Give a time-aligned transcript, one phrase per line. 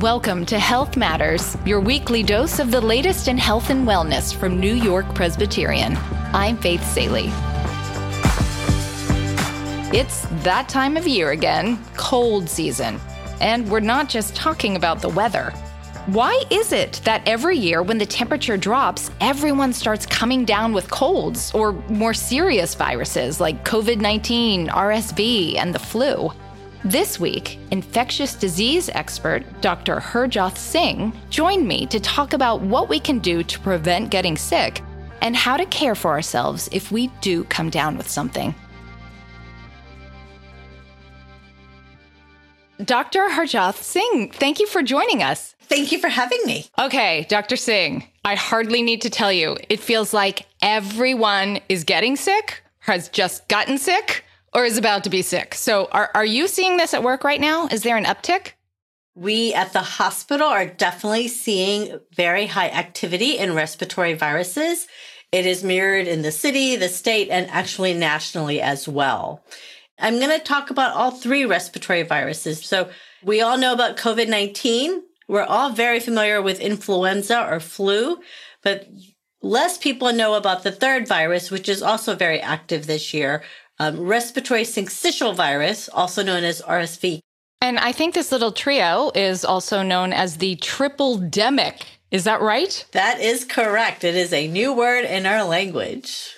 [0.00, 4.60] Welcome to Health Matters, your weekly dose of the latest in health and wellness from
[4.60, 5.96] New York Presbyterian.
[6.34, 7.30] I'm Faith Salie.
[9.98, 13.00] It's that time of year again, cold season.
[13.40, 15.48] And we're not just talking about the weather.
[16.08, 20.90] Why is it that every year when the temperature drops, everyone starts coming down with
[20.90, 26.30] colds or more serious viruses like COVID 19, RSV, and the flu?
[26.84, 29.96] This week, infectious disease expert Dr.
[29.96, 34.82] Harjot Singh joined me to talk about what we can do to prevent getting sick
[35.22, 38.54] and how to care for ourselves if we do come down with something.
[42.84, 43.26] Dr.
[43.30, 45.54] Harjot Singh, thank you for joining us.
[45.62, 46.66] Thank you for having me.
[46.78, 47.56] Okay, Dr.
[47.56, 53.08] Singh, I hardly need to tell you, it feels like everyone is getting sick, has
[53.08, 54.25] just gotten sick,
[54.56, 55.54] or is about to be sick.
[55.54, 57.66] So, are, are you seeing this at work right now?
[57.66, 58.52] Is there an uptick?
[59.14, 64.86] We at the hospital are definitely seeing very high activity in respiratory viruses.
[65.30, 69.44] It is mirrored in the city, the state, and actually nationally as well.
[69.98, 72.64] I'm going to talk about all three respiratory viruses.
[72.64, 72.88] So,
[73.22, 75.02] we all know about COVID 19.
[75.28, 78.20] We're all very familiar with influenza or flu,
[78.62, 78.88] but
[79.42, 83.42] less people know about the third virus, which is also very active this year,
[83.78, 87.20] um, respiratory syncytial virus, also known as RSV.
[87.60, 91.82] And I think this little trio is also known as the triple demic.
[92.10, 92.84] Is that right?
[92.92, 94.04] That is correct.
[94.04, 96.34] It is a new word in our language.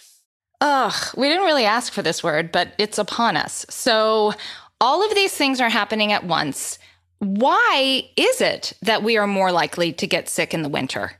[0.60, 3.66] Ugh, we didn't really ask for this word, but it's upon us.
[3.68, 4.32] So
[4.80, 6.78] all of these things are happening at once.
[7.18, 11.17] Why is it that we are more likely to get sick in the winter?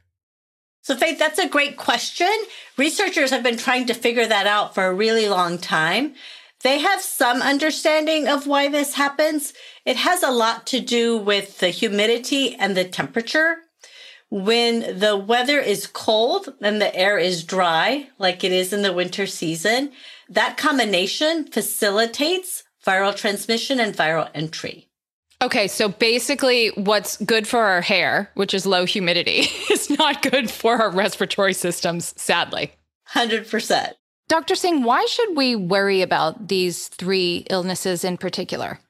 [0.89, 2.33] So, Faith, that's a great question.
[2.79, 6.15] Researchers have been trying to figure that out for a really long time.
[6.63, 9.53] They have some understanding of why this happens.
[9.85, 13.59] It has a lot to do with the humidity and the temperature.
[14.31, 18.95] When the weather is cold and the air is dry, like it is in the
[18.95, 19.93] winter season,
[20.31, 24.88] that combination facilitates viral transmission and viral entry.
[25.41, 30.51] Okay, so basically, what's good for our hair, which is low humidity, is not good
[30.51, 32.73] for our respiratory systems, sadly.
[33.13, 33.93] 100%.
[34.29, 34.55] Dr.
[34.57, 38.81] Singh, why should we worry about these three illnesses in particular?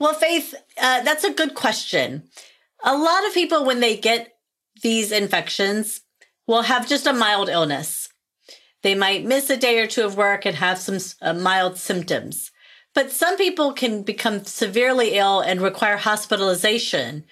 [0.00, 2.24] Well, Faith, uh, that's a good question.
[2.82, 4.36] A lot of people, when they get
[4.82, 6.00] these infections,
[6.46, 8.08] will have just a mild illness.
[8.82, 12.52] They might miss a day or two of work and have some uh, mild symptoms.
[12.98, 17.26] But some people can become severely ill and require hospitalization,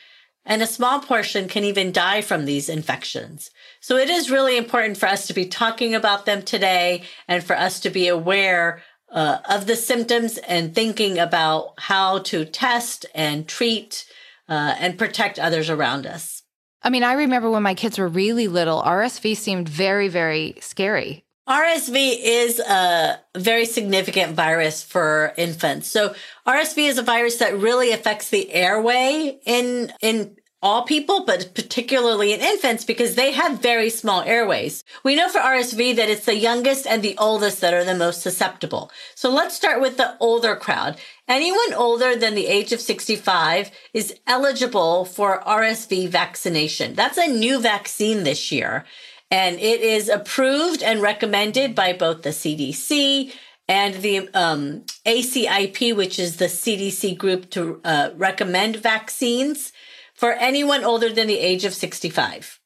[0.44, 3.50] and a small portion can even die from these infections.
[3.80, 7.56] So it is really important for us to be talking about them today and for
[7.56, 13.48] us to be aware uh, of the symptoms and thinking about how to test and
[13.48, 14.06] treat
[14.48, 16.44] uh, and protect others around us.
[16.80, 21.25] I mean, I remember when my kids were really little, RSV seemed very, very scary.
[21.48, 25.86] RSV is a very significant virus for infants.
[25.88, 26.14] So
[26.46, 32.32] RSV is a virus that really affects the airway in, in all people, but particularly
[32.32, 34.82] in infants because they have very small airways.
[35.04, 38.22] We know for RSV that it's the youngest and the oldest that are the most
[38.22, 38.90] susceptible.
[39.14, 40.98] So let's start with the older crowd.
[41.28, 46.94] Anyone older than the age of 65 is eligible for RSV vaccination.
[46.94, 48.84] That's a new vaccine this year
[49.30, 53.32] and it is approved and recommended by both the CDC
[53.68, 59.72] and the um, ACIP, which is the CDC group to uh, recommend vaccines
[60.14, 62.60] for anyone older than the age of 65.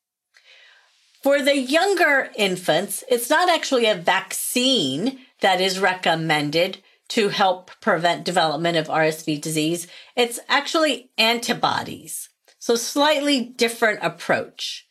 [1.22, 8.24] For the younger infants, it's not actually a vaccine that is recommended to help prevent
[8.24, 9.86] development of RSV disease.
[10.16, 12.28] It's actually antibodies.
[12.58, 14.86] So slightly different approach.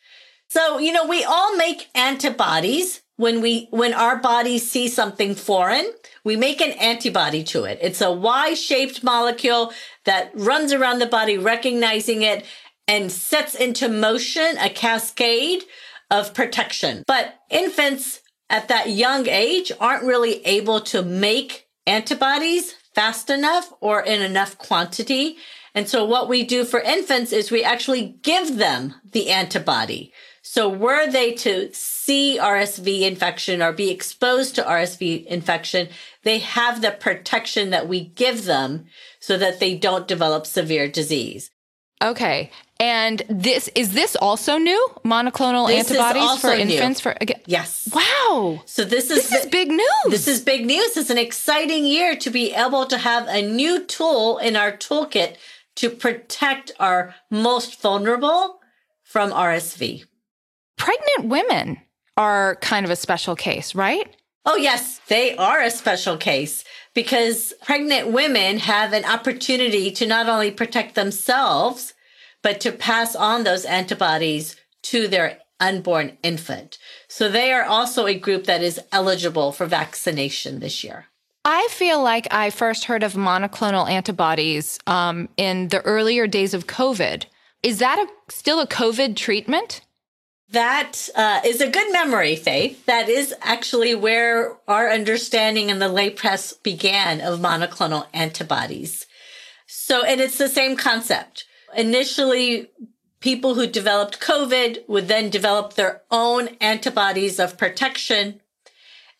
[0.49, 5.85] So, you know, we all make antibodies when we, when our bodies see something foreign,
[6.23, 7.77] we make an antibody to it.
[7.81, 9.71] It's a Y-shaped molecule
[10.05, 12.45] that runs around the body, recognizing it
[12.87, 15.63] and sets into motion a cascade
[16.09, 17.03] of protection.
[17.05, 24.01] But infants at that young age aren't really able to make antibodies fast enough or
[24.01, 25.37] in enough quantity.
[25.75, 30.11] And so what we do for infants is we actually give them the antibody.
[30.41, 35.89] So were they to see RSV infection or be exposed to RSV infection,
[36.23, 38.85] they have the protection that we give them
[39.19, 41.51] so that they don't develop severe disease.
[42.01, 42.51] Okay.
[42.79, 46.61] And this is this also new monoclonal this antibodies for new.
[46.61, 47.89] infants for again, Yes.
[47.93, 48.61] Wow.
[48.65, 50.05] So this is This is big news.
[50.09, 50.95] This is big news.
[50.95, 55.35] It's an exciting year to be able to have a new tool in our toolkit
[55.75, 58.61] to protect our most vulnerable
[59.03, 60.05] from RSV.
[60.79, 61.77] Pregnant women
[62.17, 64.15] are kind of a special case, right?
[64.45, 66.63] Oh, yes, they are a special case
[66.95, 71.93] because pregnant women have an opportunity to not only protect themselves,
[72.41, 76.77] but to pass on those antibodies to their unborn infant.
[77.09, 81.05] So they are also a group that is eligible for vaccination this year.
[81.43, 86.67] I feel like I first heard of monoclonal antibodies um, in the earlier days of
[86.67, 87.25] COVID.
[87.61, 89.81] Is that a, still a COVID treatment?
[90.51, 92.85] That uh, is a good memory, Faith.
[92.87, 99.05] That is actually where our understanding in the lay press began of monoclonal antibodies.
[99.67, 101.45] So, and it's the same concept.
[101.77, 102.71] Initially,
[103.19, 108.41] people who developed COVID would then develop their own antibodies of protection.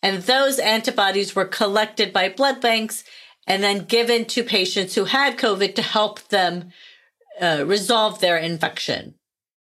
[0.02, 3.04] And those antibodies were collected by blood banks
[3.46, 6.70] and then given to patients who had COVID to help them
[7.40, 9.14] uh, resolve their infection.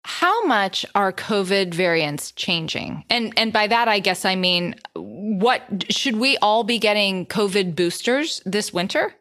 [0.10, 3.04] How much are COVID variants changing?
[3.10, 7.76] And and by that I guess I mean what should we all be getting COVID
[7.76, 9.14] boosters this winter?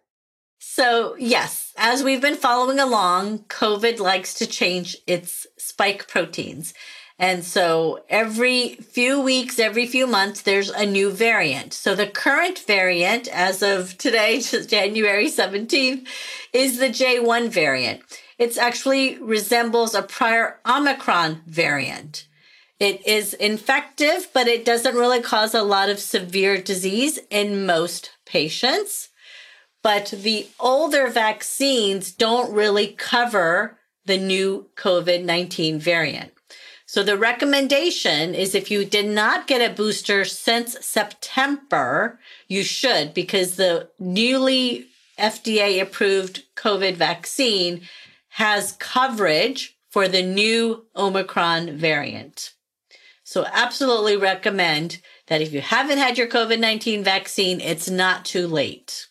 [0.60, 6.72] So, yes, as we've been following along, COVID likes to change its spike proteins.
[7.18, 11.72] And so every few weeks, every few months, there's a new variant.
[11.72, 16.06] So the current variant as of today, January 17th,
[16.52, 18.02] is the J1 variant.
[18.38, 22.26] It actually resembles a prior Omicron variant.
[22.78, 28.10] It is infective, but it doesn't really cause a lot of severe disease in most
[28.26, 29.08] patients.
[29.82, 36.32] But the older vaccines don't really cover the new COVID 19 variant.
[36.88, 43.12] So the recommendation is if you did not get a booster since September, you should
[43.12, 44.86] because the newly
[45.18, 47.80] FDA approved COVID vaccine
[48.36, 52.52] has coverage for the new Omicron variant.
[53.24, 59.06] So absolutely recommend that if you haven't had your COVID-19 vaccine, it's not too late.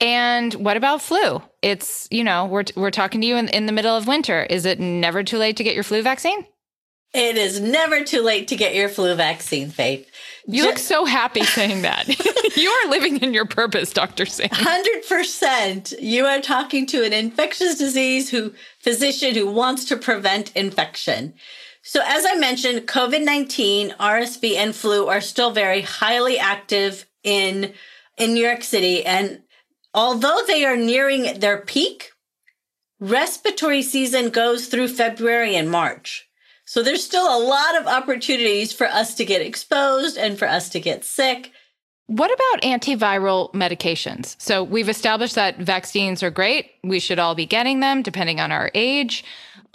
[0.00, 1.40] And what about flu?
[1.62, 4.42] It's, you know, we're, we're talking to you in, in the middle of winter.
[4.42, 6.44] Is it never too late to get your flu vaccine?
[7.12, 10.08] It is never too late to get your flu vaccine, Faith.
[10.46, 12.08] You look so happy saying that.
[12.56, 14.26] you are living in your purpose, Dr.
[14.26, 14.48] Singh.
[14.48, 15.94] 100%.
[16.00, 21.34] You are talking to an infectious disease who physician who wants to prevent infection.
[21.82, 27.72] So as I mentioned, COVID-19, RSV and flu are still very highly active in
[28.16, 29.42] in New York City and
[29.94, 32.12] although they are nearing their peak,
[32.98, 36.29] respiratory season goes through February and March.
[36.70, 40.68] So there's still a lot of opportunities for us to get exposed and for us
[40.68, 41.50] to get sick.
[42.06, 44.40] What about antiviral medications?
[44.40, 46.70] So we've established that vaccines are great.
[46.84, 49.24] We should all be getting them depending on our age.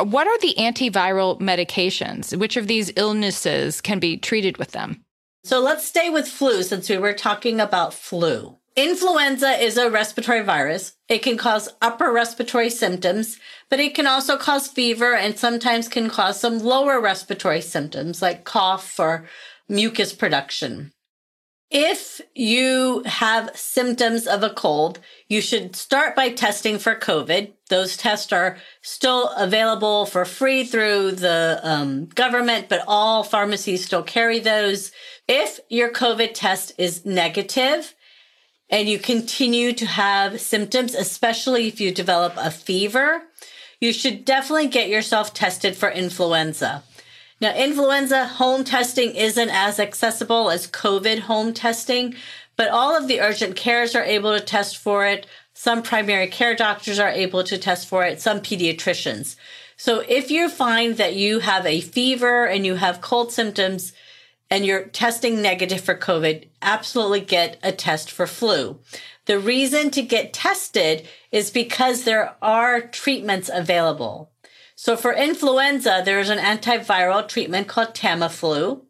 [0.01, 2.33] What are the antiviral medications?
[2.39, 5.03] Which of these illnesses can be treated with them?
[5.43, 8.57] So let's stay with flu since we were talking about flu.
[8.75, 10.97] Influenza is a respiratory virus.
[11.07, 13.39] It can cause upper respiratory symptoms,
[13.69, 18.43] but it can also cause fever and sometimes can cause some lower respiratory symptoms like
[18.43, 19.27] cough or
[19.69, 20.91] mucus production.
[21.71, 24.99] If you have symptoms of a cold,
[25.29, 27.53] you should start by testing for COVID.
[27.69, 34.03] Those tests are still available for free through the um, government, but all pharmacies still
[34.03, 34.91] carry those.
[35.27, 37.95] If your COVID test is negative,
[38.69, 43.23] and you continue to have symptoms, especially if you develop a fever,
[43.79, 46.83] you should definitely get yourself tested for influenza.
[47.41, 52.15] Now, influenza home testing isn't as accessible as COVID home testing,
[52.55, 55.27] but all of the urgent cares are able to test for it.
[55.53, 59.35] Some primary care doctors are able to test for it, some pediatricians.
[59.77, 63.91] So if you find that you have a fever and you have cold symptoms,
[64.49, 68.79] and you're testing negative for COVID, absolutely get a test for flu.
[69.25, 74.31] The reason to get tested is because there are treatments available.
[74.75, 78.81] So for influenza, there's an antiviral treatment called Tamiflu,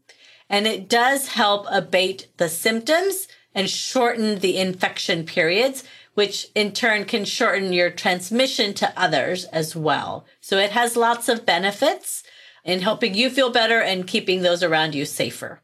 [0.50, 5.84] and it does help abate the symptoms and shorten the infection periods,
[6.16, 10.26] which in turn can shorten your transmission to others as well.
[10.42, 12.24] So it has lots of benefits
[12.66, 15.62] in helping you feel better and keeping those around you safer.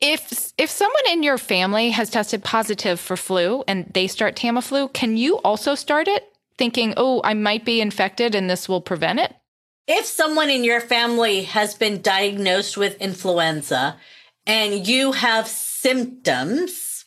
[0.00, 4.92] If if someone in your family has tested positive for flu and they start Tamiflu,
[4.92, 6.24] can you also start it
[6.58, 9.32] thinking, "Oh, I might be infected and this will prevent it?"
[9.86, 13.96] If someone in your family has been diagnosed with influenza
[14.46, 17.04] and you have symptoms,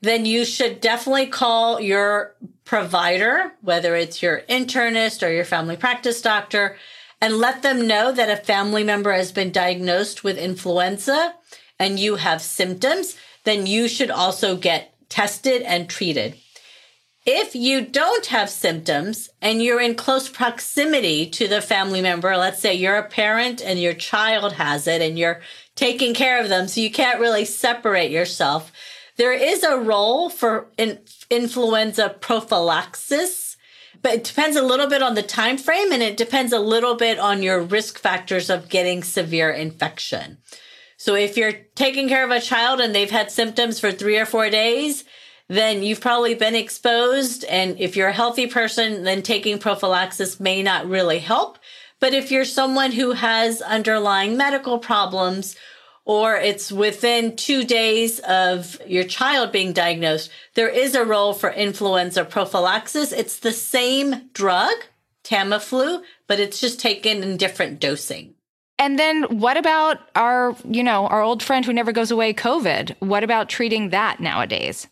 [0.00, 6.22] then you should definitely call your provider, whether it's your internist or your family practice
[6.22, 6.76] doctor,
[7.20, 11.34] and let them know that a family member has been diagnosed with influenza
[11.78, 16.36] and you have symptoms, then you should also get tested and treated.
[17.26, 22.60] If you don't have symptoms and you're in close proximity to the family member, let's
[22.60, 25.40] say you're a parent and your child has it and you're
[25.74, 28.70] taking care of them, so you can't really separate yourself,
[29.16, 30.98] there is a role for in,
[31.30, 33.43] influenza prophylaxis,
[34.04, 36.94] but it depends a little bit on the time frame and it depends a little
[36.94, 40.36] bit on your risk factors of getting severe infection.
[40.98, 44.26] So if you're taking care of a child and they've had symptoms for 3 or
[44.26, 45.04] 4 days,
[45.48, 50.62] then you've probably been exposed and if you're a healthy person, then taking prophylaxis may
[50.62, 51.58] not really help.
[51.98, 55.56] But if you're someone who has underlying medical problems
[56.04, 61.50] or it's within two days of your child being diagnosed, there is a role for
[61.50, 63.12] influenza prophylaxis.
[63.12, 64.74] It's the same drug,
[65.24, 68.34] Tamiflu, but it's just taken in different dosing.
[68.78, 72.96] And then what about our, you know, our old friend who never goes away, COVID?
[72.98, 74.88] What about treating that nowadays?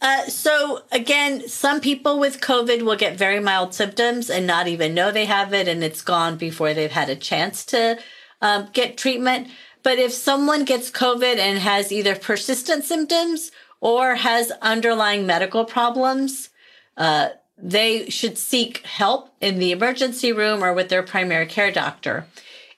[0.00, 4.94] Uh, so again, some people with COVID will get very mild symptoms and not even
[4.94, 7.98] know they have it, and it's gone before they've had a chance to
[8.40, 9.48] um, get treatment.
[9.84, 16.48] But if someone gets COVID and has either persistent symptoms or has underlying medical problems,
[16.96, 22.26] uh, they should seek help in the emergency room or with their primary care doctor.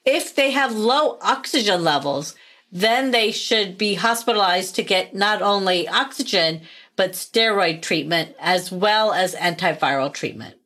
[0.05, 2.35] If they have low oxygen levels,
[2.73, 6.63] then they should be hospitalized to get not only oxygen,
[6.97, 10.57] but steroid treatment as well as antiviral treatment.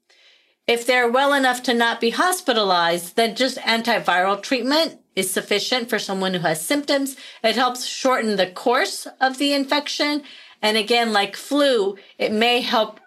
[0.67, 5.99] If they're well enough to not be hospitalized, then just antiviral treatment is sufficient for
[5.99, 7.17] someone who has symptoms.
[7.43, 10.23] It helps shorten the course of the infection.
[10.63, 13.01] And again, like flu, it may help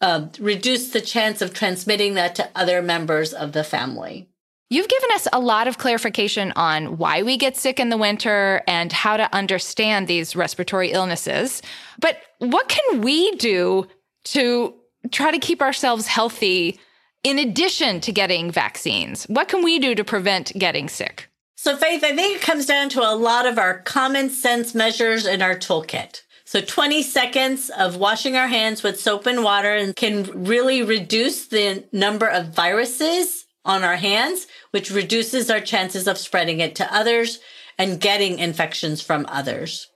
[0.00, 4.28] uh, reduce the chance of transmitting that to other members of the family.
[4.68, 8.62] You've given us a lot of clarification on why we get sick in the winter
[8.66, 11.62] and how to understand these respiratory illnesses.
[12.00, 13.86] But what can we do
[14.24, 14.74] to
[15.12, 16.80] try to keep ourselves healthy
[17.22, 19.24] in addition to getting vaccines?
[19.24, 21.28] What can we do to prevent getting sick?
[21.58, 25.26] So, Faith, I think it comes down to a lot of our common sense measures
[25.26, 26.22] in our toolkit.
[26.44, 31.84] So 20 seconds of washing our hands with soap and water can really reduce the
[31.90, 37.40] number of viruses on our hands, which reduces our chances of spreading it to others
[37.76, 39.88] and getting infections from others.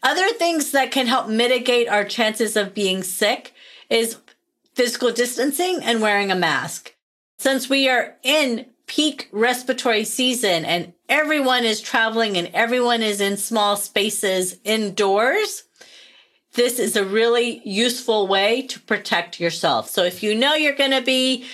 [0.00, 3.52] Other things that can help mitigate our chances of being sick
[3.88, 4.18] is
[4.74, 6.94] physical distancing and wearing a mask.
[7.38, 13.36] Since we are in peak respiratory season and everyone is traveling and everyone is in
[13.36, 15.62] small spaces indoors,
[16.54, 19.88] this is a really useful way to protect yourself.
[19.88, 21.46] So if you know you're going to be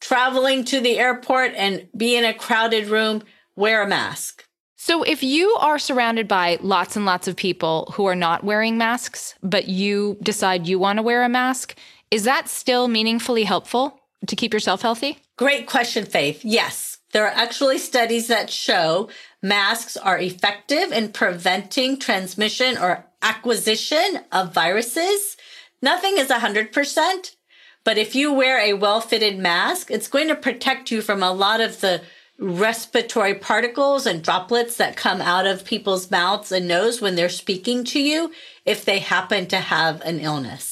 [0.00, 3.22] traveling to the airport and be in a crowded room,
[3.54, 4.46] wear a mask.
[4.76, 8.76] So, if you are surrounded by lots and lots of people who are not wearing
[8.76, 11.76] masks, but you decide you want to wear a mask,
[12.10, 15.21] is that still meaningfully helpful to keep yourself healthy?
[15.36, 16.44] Great question, Faith.
[16.44, 16.98] Yes.
[17.12, 19.10] There are actually studies that show
[19.42, 25.36] masks are effective in preventing transmission or acquisition of viruses.
[25.82, 27.36] Nothing is 100%,
[27.84, 31.32] but if you wear a well fitted mask, it's going to protect you from a
[31.32, 32.02] lot of the
[32.38, 37.84] respiratory particles and droplets that come out of people's mouths and nose when they're speaking
[37.84, 38.32] to you
[38.64, 40.71] if they happen to have an illness.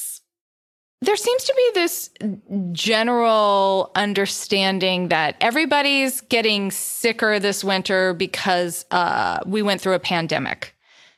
[1.03, 2.11] There seems to be this
[2.73, 10.75] general understanding that everybody's getting sicker this winter because uh, we went through a pandemic.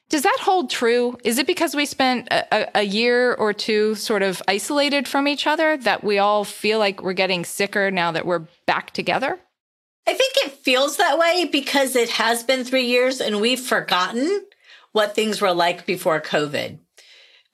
[0.08, 1.18] Does that hold true?
[1.26, 5.48] Is it because we spent a, a, year or two sort of isolated from each
[5.48, 9.40] other that we all feel like we're getting sicker now that we're back together?
[10.08, 14.46] I think it feels that way because it has been three years and we've forgotten
[14.92, 16.78] what things were like before COVID.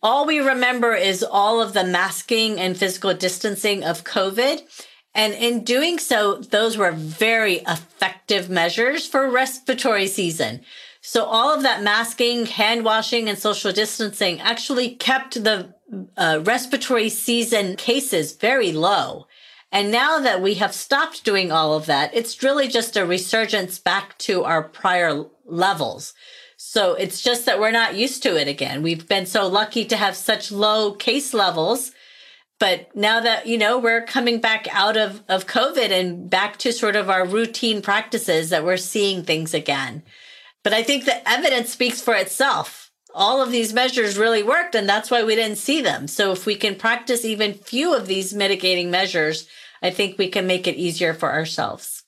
[0.01, 4.61] All we remember is all of the masking and physical distancing of COVID.
[5.13, 10.61] And in doing so, those were very effective measures for respiratory season.
[11.01, 15.73] So all of that masking, hand washing, and social distancing actually kept the
[16.15, 19.27] uh, respiratory season cases very low.
[19.71, 23.79] And now that we have stopped doing all of that, it's really just a resurgence
[23.79, 26.13] back to our prior levels.
[26.71, 28.83] So it's just that we're not used to it again.
[28.83, 31.93] We've been so lucky to have such low case levels.
[32.59, 36.71] But now that, you know, we're coming back out of, of COVID and back to
[36.71, 40.03] sort of our routine practices that we're seeing things again.
[40.63, 42.91] But I think the evidence speaks for itself.
[43.15, 46.07] all of these measures really worked and that's why we didn't see them.
[46.07, 49.47] So if we can practice even few of these mitigating measures,
[49.81, 51.98] I think we can make it easier for ourselves.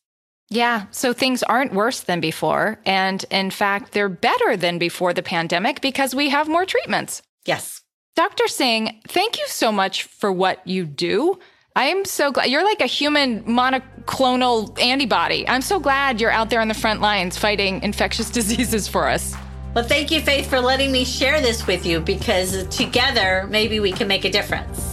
[0.51, 2.77] Yeah, so things aren't worse than before.
[2.86, 7.22] And in fact, they're better than before the pandemic because we have more treatments.
[7.46, 7.81] Yes.
[8.17, 8.50] Dr.
[8.50, 11.39] Singh, thank you so much for what you do.
[11.74, 15.48] I'm so glad you're like a human monoclonal antibody.
[15.48, 19.34] I'm so glad you're out there on the front lines fighting infectious diseases for us.
[19.74, 23.93] Well, thank you, Faith, for letting me share this with you because together, maybe we
[23.93, 24.91] can make a difference.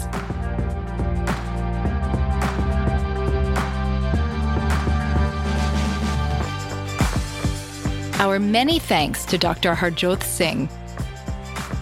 [8.20, 9.76] Our many thanks to Dr.
[9.76, 10.68] Harjot Singh.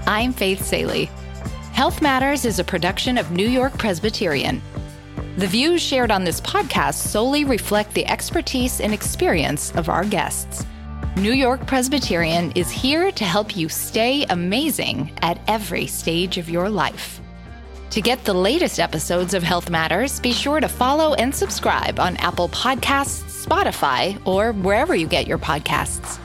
[0.07, 1.09] I'm Faith Salie.
[1.73, 4.61] Health Matters is a production of New York Presbyterian.
[5.38, 10.66] The views shared on this podcast solely reflect the expertise and experience of our guests.
[11.16, 16.69] New York Presbyterian is here to help you stay amazing at every stage of your
[16.69, 17.19] life.
[17.88, 22.19] To get the latest episodes of Health Matters, be sure to follow and subscribe on
[22.19, 26.21] Apple Podcasts, Spotify, or wherever you get your podcasts.